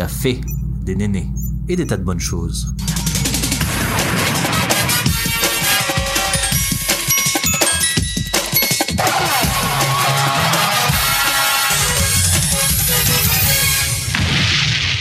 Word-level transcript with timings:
café, 0.00 0.40
des 0.86 0.96
nénés 0.96 1.26
et 1.68 1.76
des 1.76 1.86
tas 1.86 1.98
de 1.98 2.02
bonnes 2.02 2.18
choses. 2.18 2.72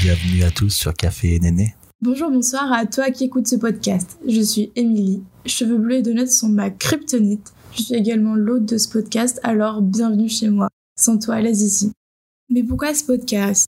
Bienvenue 0.00 0.44
à 0.44 0.52
tous 0.52 0.70
sur 0.70 0.94
Café 0.94 1.34
et 1.34 1.40
Néné. 1.40 1.74
Bonjour, 2.00 2.30
bonsoir 2.30 2.72
à 2.72 2.86
toi 2.86 3.10
qui 3.10 3.24
écoute 3.24 3.48
ce 3.48 3.56
podcast. 3.56 4.16
Je 4.28 4.42
suis 4.42 4.70
Émilie. 4.76 5.24
Cheveux 5.44 5.78
bleus 5.78 5.96
et 5.96 6.02
donuts 6.02 6.28
sont 6.28 6.48
ma 6.48 6.70
kryptonite. 6.70 7.52
Je 7.76 7.82
suis 7.82 7.94
également 7.94 8.36
l'hôte 8.36 8.66
de 8.66 8.78
ce 8.78 8.88
podcast, 8.88 9.40
alors 9.42 9.82
bienvenue 9.82 10.28
chez 10.28 10.50
moi. 10.50 10.68
Sans 10.96 11.18
toi, 11.18 11.40
laisse 11.40 11.62
ici. 11.62 11.90
Mais 12.48 12.62
pourquoi 12.62 12.94
ce 12.94 13.02
podcast? 13.02 13.66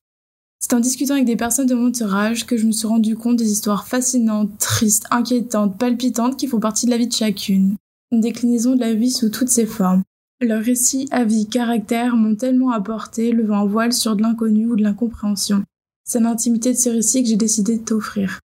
C'est 0.59 0.75
en 0.75 0.81
discutant 0.81 1.15
avec 1.15 1.27
des 1.27 1.37
personnes 1.37 1.67
de 1.67 1.75
mon 1.75 1.89
entourage 1.89 2.47
que 2.47 2.57
je 2.57 2.67
me 2.67 2.73
suis 2.73 2.87
rendu 2.87 3.17
compte 3.17 3.37
des 3.37 3.53
histoires 3.53 3.87
fascinantes, 3.87 4.57
tristes, 4.59 5.07
inquiétantes, 5.11 5.79
palpitantes 5.79 6.37
qui 6.37 6.47
font 6.47 6.61
partie 6.61 6.87
de 6.87 6.91
la 6.91 6.99
vie 6.99 7.07
de 7.07 7.13
chacune. 7.13 7.77
Une 8.11 8.21
déclinaison 8.21 8.75
de 8.75 8.81
la 8.81 8.95
vie 8.95 9.11
sous 9.11 9.29
toutes 9.29 9.49
ses 9.49 9.67
formes. 9.67 10.03
Leurs 10.41 10.63
récits, 10.63 11.09
avis, 11.11 11.47
caractères 11.47 12.17
m'ont 12.17 12.35
tellement 12.35 12.71
apporté, 12.71 13.33
levant 13.33 13.61
un 13.61 13.67
voile 13.67 13.93
sur 13.93 14.17
de 14.17 14.23
l'inconnu 14.23 14.67
ou 14.67 14.77
de 14.77 14.83
l'incompréhension. 14.83 15.65
C'est 16.05 16.21
l'intimité 16.21 16.73
de 16.73 16.79
ce 16.79 16.91
récit 16.91 17.23
que 17.23 17.29
j'ai 17.29 17.37
décidé 17.37 17.79
de 17.79 17.85
t'offrir. 17.85 18.41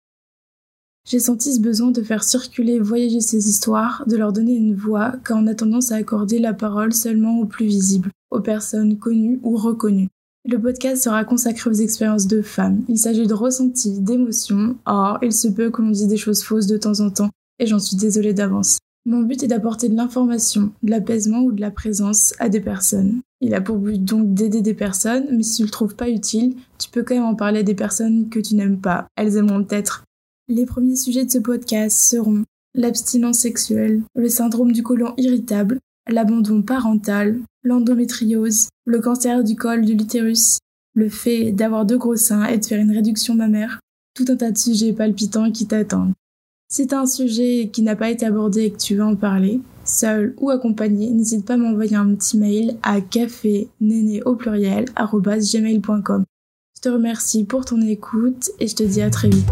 J'ai 1.07 1.20
senti 1.20 1.54
ce 1.54 1.59
besoin 1.59 1.91
de 1.91 2.04
faire 2.04 2.23
circuler 2.23 2.80
voyager 2.80 3.21
ces 3.21 3.49
histoires, 3.49 4.04
de 4.07 4.16
leur 4.16 4.32
donner 4.32 4.55
une 4.55 4.76
voix, 4.76 5.13
car 5.26 5.38
on 5.38 5.48
a 5.48 5.55
tendance 5.55 5.91
à 5.91 5.96
accorder 5.96 6.40
la 6.40 6.54
parole 6.54 6.93
seulement 6.93 7.40
aux 7.40 7.46
plus 7.46 7.66
visibles, 7.66 8.12
aux 8.30 8.41
personnes 8.41 8.98
connues 8.98 9.40
ou 9.43 9.57
reconnues. 9.57 10.09
Le 10.44 10.59
podcast 10.59 11.04
sera 11.04 11.23
consacré 11.23 11.70
aux 11.70 11.73
expériences 11.73 12.26
de 12.26 12.41
femmes. 12.41 12.84
Il 12.90 12.98
s'agit 12.98 13.27
de 13.27 13.34
ressentis, 13.34 13.99
d'émotions. 13.99 14.76
Or, 14.88 15.20
il 15.22 15.34
se 15.34 15.48
peut 15.48 15.70
que 15.70 15.84
l'on 15.84 15.91
dise 15.91 16.07
des 16.07 16.18
choses 16.18 16.41
fausses 16.41 16.65
de 16.65 16.77
temps 16.77 16.99
en 16.99 17.12
temps, 17.12 17.29
et 17.60 17.68
j'en 17.68 17.77
suis 17.77 17.96
désolée 17.96 18.34
d'avance. 18.34 18.80
Mon 19.05 19.21
but 19.21 19.43
est 19.43 19.48
d'apporter 19.48 19.88
de 19.88 19.96
l'information, 19.96 20.71
de 20.82 20.90
l'apaisement 20.90 21.41
ou 21.41 21.52
de 21.52 21.62
la 21.62 21.70
présence 21.70 22.34
à 22.40 22.49
des 22.49 22.60
personnes. 22.60 23.21
Il 23.40 23.54
a 23.54 23.62
pour 23.62 23.77
but 23.77 24.04
donc 24.04 24.34
d'aider 24.34 24.62
des 24.62 24.74
personnes, 24.74 25.26
mais 25.32 25.43
si 25.43 25.57
tu 25.57 25.63
le 25.63 25.70
trouves 25.70 25.96
pas 25.96 26.10
utile, 26.10 26.55
tu 26.80 26.90
peux 26.90 27.04
quand 27.04 27.15
même 27.15 27.24
en 27.24 27.35
parler 27.35 27.60
à 27.60 27.63
des 27.63 27.76
personnes 27.76 28.30
que 28.30 28.40
tu 28.40 28.55
n'aimes 28.55 28.82
pas. 28.82 29.05
Elles 29.15 29.37
aimeront 29.37 29.63
peut-être. 29.63 30.05
Les 30.48 30.65
premiers 30.65 30.96
sujets 30.96 31.26
de 31.26 31.32
ce 31.32 31.37
podcast 31.37 31.98
seront 31.98 32.43
l'abstinence 32.74 33.40
sexuelle, 33.40 34.02
le 34.15 34.27
syndrome 34.27 34.71
du 34.71 34.82
côlon 34.82 35.13
irritable, 35.18 35.80
l'abandon 36.10 36.63
parental, 36.63 37.40
l'endométriose, 37.63 38.70
le 38.85 38.99
cancer 38.99 39.43
du 39.43 39.55
col 39.55 39.85
de 39.85 39.93
l'utérus, 39.93 40.59
le 40.93 41.09
fait 41.09 41.51
d'avoir 41.51 41.85
deux 41.85 41.98
gros 41.98 42.15
seins 42.15 42.45
et 42.45 42.57
de 42.57 42.65
faire 42.65 42.81
une 42.81 42.91
réduction 42.91 43.35
mammaire, 43.35 43.79
tout 44.15 44.26
un 44.27 44.35
tas 44.35 44.51
de 44.51 44.57
sujets 44.57 44.93
palpitants 44.93 45.51
qui 45.51 45.68
t'attendent. 45.68 46.13
Si 46.70 46.87
t'as 46.87 47.01
un 47.01 47.05
sujet 47.05 47.70
qui 47.71 47.81
n'a 47.81 47.95
pas 47.95 48.09
été 48.09 48.26
abordé 48.26 48.63
et 48.63 48.71
que 48.71 48.77
tu 48.77 48.95
veux 48.95 49.03
en 49.03 49.15
parler, 49.15 49.59
seul 49.84 50.34
ou 50.40 50.49
accompagné, 50.49 51.09
n'hésite 51.09 51.45
pas 51.45 51.55
à 51.55 51.57
m'envoyer 51.57 51.95
un 51.95 52.15
petit 52.15 52.37
mail 52.37 52.77
à 52.81 53.01
café 53.01 53.68
au 54.25 54.35
pluriel. 54.35 54.85
Je 56.77 56.81
te 56.81 56.90
remercie 56.90 57.43
pour 57.43 57.65
ton 57.65 57.81
écoute 57.81 58.51
et 58.59 58.68
je 58.68 58.75
te 58.75 58.84
dis 58.84 59.01
à 59.01 59.09
très 59.09 59.29
vite. 59.29 59.49